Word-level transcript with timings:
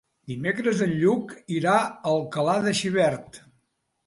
Dimecres 0.29 0.79
en 0.85 0.93
Lluc 1.01 1.35
irà 1.57 1.75
a 1.83 1.93
Alcalà 2.15 2.57
de 2.65 2.75
Xivert. 2.81 3.41